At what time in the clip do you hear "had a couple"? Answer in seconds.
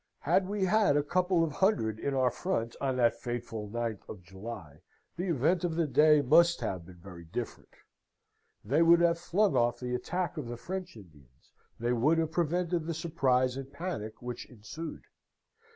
0.65-1.43